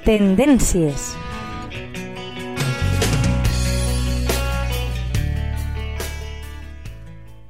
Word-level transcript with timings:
Tendències. 0.00 1.10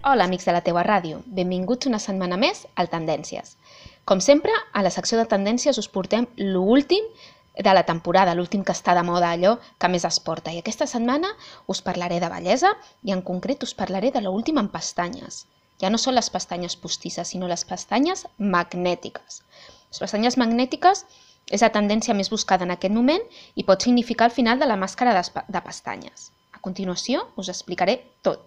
Hola, 0.02 0.24
amics 0.24 0.48
de 0.48 0.54
la 0.56 0.62
teua 0.66 0.82
ràdio. 0.82 1.20
Benvinguts 1.30 1.86
una 1.86 2.00
setmana 2.02 2.34
més 2.42 2.64
al 2.74 2.90
Tendències. 2.90 3.54
Com 4.02 4.18
sempre, 4.18 4.50
a 4.74 4.82
la 4.82 4.90
secció 4.90 5.20
de 5.20 5.28
Tendències 5.30 5.78
us 5.78 5.86
portem 5.86 6.26
l'últim 6.42 7.06
de 7.54 7.76
la 7.76 7.86
temporada, 7.86 8.34
l'últim 8.34 8.66
que 8.66 8.74
està 8.74 8.96
de 8.98 9.06
moda, 9.06 9.30
allò 9.30 9.54
que 9.78 9.92
més 9.94 10.08
es 10.10 10.18
porta. 10.18 10.50
I 10.50 10.58
aquesta 10.58 10.90
setmana 10.90 11.30
us 11.70 11.84
parlaré 11.86 12.18
de 12.18 12.34
bellesa 12.34 12.74
i 13.06 13.14
en 13.14 13.22
concret 13.22 13.62
us 13.62 13.78
parlaré 13.78 14.10
de 14.10 14.26
l'últim 14.26 14.58
en 14.58 14.74
pestanyes. 14.74 15.44
Ja 15.78 15.88
no 15.88 16.02
són 16.02 16.18
les 16.18 16.34
pestanyes 16.34 16.74
postisses, 16.74 17.30
sinó 17.30 17.46
les 17.46 17.62
pestanyes 17.64 18.26
magnètiques. 18.38 19.44
Les 19.90 20.02
pestanyes 20.02 20.36
magnètiques 20.36 21.06
és 21.50 21.62
la 21.64 21.72
tendència 21.74 22.14
més 22.14 22.30
buscada 22.30 22.64
en 22.64 22.72
aquest 22.74 22.94
moment 22.94 23.22
i 23.58 23.66
pot 23.66 23.82
significar 23.82 24.30
el 24.30 24.36
final 24.36 24.58
de 24.58 24.68
la 24.70 24.78
màscara 24.78 25.14
de 25.18 25.62
pestanyes. 25.66 26.30
A 26.54 26.62
continuació 26.62 27.26
us 27.36 27.50
explicaré 27.50 27.98
tot 28.22 28.46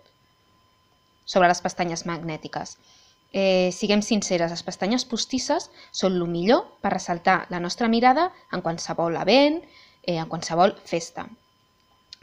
sobre 1.26 1.48
les 1.48 1.62
pestanyes 1.62 2.06
magnètiques. 2.08 2.78
Eh, 3.34 3.72
siguem 3.74 4.04
sinceres, 4.06 4.52
les 4.54 4.64
pestanyes 4.64 5.06
postisses 5.10 5.70
són 5.92 6.20
el 6.20 6.28
millor 6.30 6.68
per 6.82 6.94
ressaltar 6.94 7.48
la 7.50 7.60
nostra 7.60 7.90
mirada 7.90 8.28
en 8.54 8.62
qualsevol 8.62 9.18
event, 9.18 9.64
eh, 10.04 10.20
en 10.20 10.30
qualsevol 10.30 10.76
festa. 10.86 11.26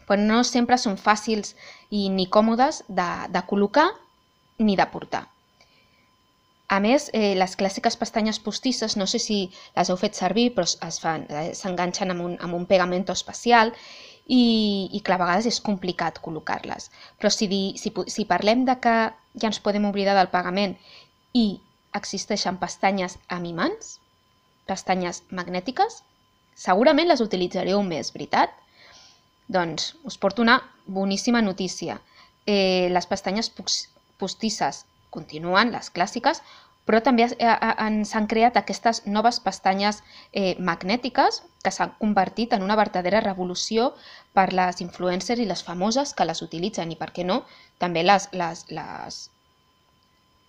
Però 0.06 0.20
no 0.20 0.44
sempre 0.44 0.78
són 0.78 0.96
fàcils 0.98 1.56
i 1.90 2.08
ni 2.14 2.28
còmodes 2.30 2.84
de, 2.88 3.10
de 3.28 3.42
col·locar 3.50 3.88
ni 4.58 4.76
de 4.78 4.86
portar. 4.92 5.26
A 6.70 6.78
més, 6.78 7.08
eh, 7.12 7.34
les 7.34 7.56
clàssiques 7.58 7.96
pestanyes 7.98 8.38
postisses, 8.38 8.94
no 8.96 9.06
sé 9.10 9.18
si 9.18 9.38
les 9.74 9.88
heu 9.90 9.96
fet 9.98 10.14
servir, 10.14 10.52
però 10.54 10.66
s'enganxen 10.68 12.12
amb, 12.14 12.22
un, 12.28 12.36
amb 12.38 12.54
un 12.54 12.66
pegamento 12.70 13.16
especial 13.16 13.72
i, 14.30 14.42
i 14.94 15.00
que 15.02 15.16
a 15.16 15.18
vegades 15.18 15.48
és 15.50 15.58
complicat 15.66 16.20
col·locar-les. 16.22 16.86
Però 17.18 17.32
si, 17.34 17.48
di, 17.50 17.62
si, 17.80 17.90
si 18.14 18.26
parlem 18.30 18.62
de 18.68 18.76
que 18.84 18.94
ja 19.10 19.50
ens 19.50 19.58
podem 19.64 19.88
oblidar 19.88 20.14
del 20.18 20.30
pagament 20.30 20.76
i 21.34 21.58
existeixen 21.98 22.60
pestanyes 22.62 23.18
amimants, 23.26 23.96
pestanyes 24.70 25.24
magnètiques, 25.34 26.04
segurament 26.54 27.10
les 27.10 27.24
utilitzareu 27.24 27.82
més, 27.82 28.12
veritat? 28.14 28.54
Doncs 29.50 29.96
us 30.06 30.20
porto 30.22 30.46
una 30.46 30.60
boníssima 30.86 31.42
notícia. 31.42 31.98
Eh, 32.46 32.86
les 32.94 33.10
pestanyes 33.10 33.50
postisses 34.22 34.84
continuen, 35.10 35.72
les 35.74 35.90
clàssiques, 35.94 36.42
però 36.90 36.98
també 37.06 37.26
ens 37.38 38.14
han 38.18 38.26
creat 38.26 38.56
aquestes 38.58 39.04
noves 39.06 39.38
pestanyes 39.44 40.00
eh, 40.32 40.56
magnètiques 40.58 41.42
que 41.62 41.72
s'han 41.74 41.92
convertit 42.00 42.56
en 42.56 42.64
una 42.66 42.76
vertadera 42.80 43.20
revolució 43.22 43.92
per 44.34 44.48
les 44.56 44.80
influencers 44.82 45.42
i 45.42 45.46
les 45.46 45.62
famoses 45.62 46.14
que 46.16 46.26
les 46.26 46.42
utilitzen 46.42 46.90
i, 46.90 46.98
per 46.98 47.12
què 47.14 47.26
no, 47.26 47.42
també 47.78 48.02
les, 48.02 48.26
les, 48.32 48.64
les, 48.74 49.20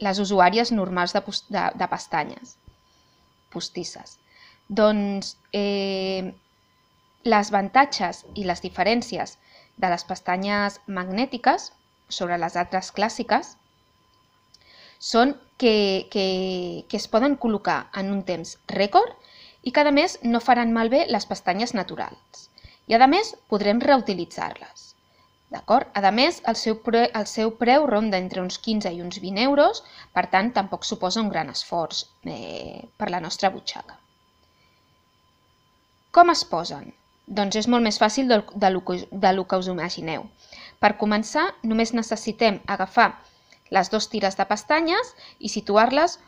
les 0.08 0.24
usuàries 0.26 0.72
normals 0.72 1.14
de, 1.14 1.22
de, 1.54 1.68
de 1.84 1.92
pestanyes 1.94 2.58
postisses. 3.54 4.18
Doncs 4.82 5.36
eh, 5.54 6.32
les 7.28 7.54
avantatges 7.54 8.26
i 8.34 8.50
les 8.50 8.64
diferències 8.66 9.38
de 9.78 9.90
les 9.94 10.04
pestanyes 10.08 10.80
magnètiques 10.88 11.70
sobre 12.10 12.38
les 12.42 12.56
altres 12.58 12.90
clàssiques 12.96 13.58
són 15.02 15.34
que, 15.58 16.08
que, 16.14 16.26
que 16.90 17.00
es 17.02 17.08
poden 17.10 17.36
col·locar 17.42 17.80
en 17.98 18.14
un 18.14 18.22
temps 18.28 18.54
rècord 18.70 19.18
i 19.66 19.74
que 19.74 19.82
a 19.82 19.94
més 19.98 20.20
no 20.24 20.42
faran 20.46 20.74
malbé 20.78 21.04
les 21.10 21.26
pestanyes 21.30 21.74
naturals. 21.78 22.48
I 22.88 22.98
a 22.98 23.08
més 23.10 23.34
podrem 23.50 23.82
reutilitzar-les. 23.82 24.92
D'acord? 25.52 25.90
A 26.00 26.12
més, 26.16 26.38
el 26.48 26.56
seu, 26.56 26.78
pre, 26.86 27.02
el 27.20 27.26
seu 27.28 27.52
preu 27.62 27.86
ronda 27.90 28.20
entre 28.24 28.42
uns 28.46 28.58
15 28.68 28.94
i 28.96 29.02
uns 29.04 29.18
20 29.24 29.42
euros, 29.50 29.82
per 30.16 30.28
tant, 30.36 30.54
tampoc 30.56 30.88
suposa 30.88 31.20
un 31.22 31.32
gran 31.34 31.50
esforç 31.52 32.06
eh, 32.24 32.86
per 32.98 33.10
la 33.12 33.20
nostra 33.26 33.52
butxaca. 33.52 33.98
Com 36.16 36.32
es 36.32 36.46
posen? 36.54 36.94
Doncs 37.42 37.58
és 37.60 37.68
molt 37.74 37.84
més 37.84 38.00
fàcil 38.00 38.32
del, 38.32 38.46
de, 38.64 38.70
lo, 38.76 38.82
de 39.26 39.34
lo 39.36 39.46
que 39.48 39.60
us 39.60 39.70
imagineu. 39.72 40.26
Per 40.80 40.96
començar, 41.04 41.50
només 41.68 41.94
necessitem 41.98 42.62
agafar 42.78 43.10
les 43.72 43.90
dues 43.92 44.08
tires 44.12 44.38
de 44.38 44.46
pestanyes 44.46 45.16
i 45.40 45.50
situar-les 45.50 46.20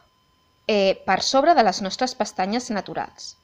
eh, 0.68 0.96
per 1.06 1.22
sobre 1.22 1.54
de 1.54 1.64
les 1.68 1.82
nostres 1.86 2.16
pestanyes 2.16 2.70
naturals. 2.72 3.36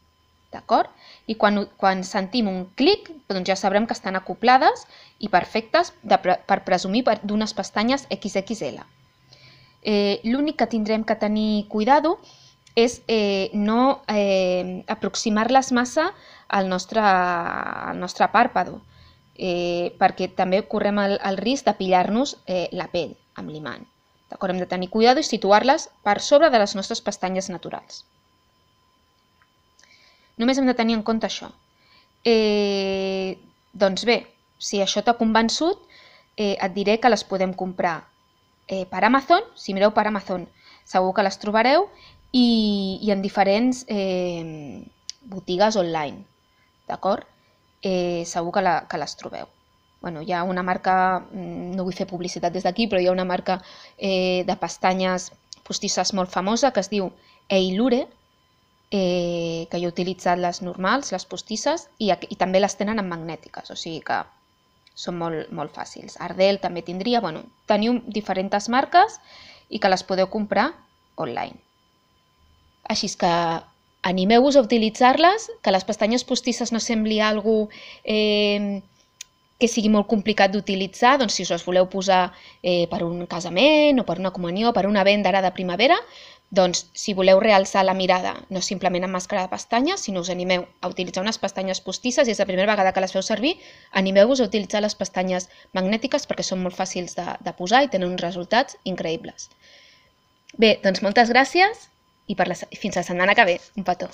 D'acord? 0.50 0.90
I 1.30 1.36
quan, 1.38 1.68
quan 1.78 2.02
sentim 2.08 2.48
un 2.50 2.64
clic, 2.80 3.12
doncs 3.30 3.52
ja 3.52 3.58
sabrem 3.60 3.86
que 3.86 3.94
estan 3.94 4.18
acoplades 4.18 4.88
i 5.20 5.30
perfectes 5.30 5.94
de, 6.02 6.18
per 6.18 6.62
presumir 6.66 7.04
d'unes 7.22 7.54
pestanyes 7.54 8.08
XXL. 8.10 8.80
Eh, 9.84 10.20
L'únic 10.26 10.58
que 10.60 10.72
tindrem 10.72 11.06
que 11.06 11.16
tenir 11.16 11.68
cuidado 11.70 12.18
és 12.76 13.02
eh, 13.08 13.52
no 13.54 14.02
eh, 14.08 14.84
aproximar-les 14.88 15.72
massa 15.76 16.10
al 16.48 16.70
nostre, 16.70 17.04
al 17.04 18.00
nostre 18.00 18.28
pàrpado, 18.34 18.80
eh, 19.40 19.96
perquè 20.00 20.28
també 20.36 20.62
correm 20.68 21.00
el, 21.00 21.16
el 21.24 21.40
risc 21.40 21.66
de 21.66 21.74
pillar-nos 21.80 22.36
eh, 22.46 22.68
la 22.76 22.90
pell 22.92 23.16
amb 23.40 23.50
l'imant. 23.50 23.88
Hem 24.30 24.60
de 24.62 24.68
tenir 24.70 24.92
cuidado 24.94 25.24
i 25.24 25.26
situar-les 25.26 25.88
per 26.06 26.20
sobre 26.22 26.52
de 26.54 26.60
les 26.62 26.76
nostres 26.78 27.02
pestanyes 27.02 27.50
naturals. 27.50 28.04
Només 30.38 30.60
hem 30.60 30.68
de 30.70 30.76
tenir 30.76 31.00
en 31.00 31.04
compte 31.08 31.28
això. 31.28 31.50
Eh, 32.28 33.40
doncs 33.74 34.06
bé, 34.06 34.22
si 34.60 34.84
això 34.84 35.02
t'ha 35.04 35.18
convençut, 35.18 35.82
eh, 36.38 36.56
et 36.56 36.76
diré 36.76 37.00
que 37.00 37.10
les 37.10 37.24
podem 37.24 37.56
comprar 37.56 37.98
eh, 38.68 38.86
per 38.86 39.04
Amazon. 39.08 39.44
Si 39.56 39.74
mireu 39.74 39.96
per 39.96 40.06
Amazon 40.08 40.46
segur 40.90 41.14
que 41.16 41.26
les 41.26 41.40
trobareu 41.42 41.88
i, 42.32 43.00
i 43.02 43.12
en 43.12 43.24
diferents 43.26 43.84
eh, 43.88 44.86
botigues 45.32 45.80
online. 45.80 46.24
D'acord? 46.90 47.26
Eh, 47.82 48.24
segur 48.28 48.52
que, 48.52 48.62
la, 48.62 48.82
que 48.92 49.00
les 49.00 49.16
trobeu 49.16 49.48
bueno, 50.02 50.22
hi 50.22 50.32
ha 50.32 50.44
una 50.44 50.64
marca, 50.64 51.20
mm, 51.20 51.76
no 51.76 51.84
vull 51.84 51.96
fer 51.96 52.08
publicitat 52.08 52.54
des 52.54 52.64
d'aquí, 52.64 52.88
però 52.88 53.02
hi 53.02 53.08
ha 53.08 53.16
una 53.16 53.28
marca 53.28 53.60
eh, 53.98 54.44
de 54.48 54.56
pestanyes 54.56 55.32
postisses 55.68 56.14
molt 56.14 56.32
famosa 56.32 56.72
que 56.72 56.80
es 56.80 56.90
diu 56.90 57.12
Eilure, 57.50 58.08
eh, 58.92 59.68
que 59.70 59.78
jo 59.78 59.90
he 59.90 59.94
utilitzat 59.94 60.40
les 60.40 60.62
normals, 60.62 61.12
les 61.12 61.26
postisses, 61.26 61.90
i, 62.00 62.10
i 62.12 62.36
també 62.36 62.62
les 62.62 62.76
tenen 62.80 63.00
en 63.00 63.10
magnètiques, 63.10 63.70
o 63.70 63.76
sigui 63.76 64.02
que 64.06 64.24
són 64.96 65.20
molt, 65.20 65.52
molt 65.56 65.76
fàcils. 65.76 66.18
Ardell 66.20 66.60
també 66.60 66.82
tindria, 66.82 67.22
bueno, 67.22 67.44
teniu 67.68 68.00
diferents 68.08 68.70
marques 68.70 69.20
i 69.70 69.80
que 69.80 69.92
les 69.92 70.04
podeu 70.04 70.30
comprar 70.32 70.72
online. 71.16 71.60
Així 72.90 73.12
que 73.20 73.32
animeu-vos 74.02 74.56
a 74.56 74.64
utilitzar-les, 74.64 75.50
que 75.62 75.74
les 75.76 75.86
pestanyes 75.86 76.24
postisses 76.24 76.72
no 76.72 76.80
sembli 76.80 77.20
algú 77.20 77.68
eh, 78.04 78.82
que 79.60 79.68
sigui 79.68 79.92
molt 79.92 80.08
complicat 80.08 80.54
d'utilitzar, 80.54 81.18
doncs 81.20 81.36
si 81.36 81.44
us 81.44 81.52
les 81.52 81.66
voleu 81.68 81.90
posar 81.92 82.30
eh, 82.64 82.88
per 82.92 83.04
un 83.04 83.26
casament 83.28 84.00
o 84.00 84.06
per 84.08 84.18
una 84.22 84.32
comunió, 84.32 84.72
per 84.74 84.88
una 84.88 85.04
venda 85.04 85.34
ara 85.34 85.44
de 85.44 85.52
primavera, 85.52 85.98
doncs 86.50 86.88
si 86.98 87.14
voleu 87.14 87.42
realçar 87.44 87.84
la 87.86 87.94
mirada, 87.94 88.32
no 88.50 88.62
simplement 88.66 89.04
amb 89.06 89.14
màscara 89.20 89.44
de 89.46 89.52
pestanyes, 89.52 90.08
sinó 90.08 90.24
us 90.24 90.32
animeu 90.34 90.64
a 90.82 90.90
utilitzar 90.90 91.22
unes 91.22 91.38
pestanyes 91.38 91.84
postisses 91.84 92.28
i 92.28 92.34
és 92.34 92.40
la 92.40 92.48
primera 92.50 92.72
vegada 92.72 92.96
que 92.96 93.04
les 93.04 93.14
feu 93.14 93.22
servir, 93.22 93.58
animeu-vos 93.92 94.40
a 94.40 94.48
utilitzar 94.48 94.82
les 94.82 94.96
pestanyes 94.96 95.50
magnètiques 95.78 96.26
perquè 96.26 96.48
són 96.48 96.64
molt 96.64 96.80
fàcils 96.80 97.20
de, 97.20 97.28
de 97.44 97.54
posar 97.60 97.84
i 97.84 97.92
tenen 97.92 98.16
uns 98.16 98.24
resultats 98.24 98.80
increïbles. 98.86 99.52
Bé, 100.58 100.78
doncs 100.82 101.04
moltes 101.06 101.30
gràcies 101.30 101.90
i 102.30 102.38
per 102.38 102.48
la, 102.50 102.56
fins 102.56 103.00
la 103.00 103.06
setmana 103.06 103.36
que 103.36 103.48
ve. 103.50 103.58
Un 103.80 103.88
petó. 103.88 104.10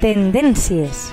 Tendències. 0.00 1.06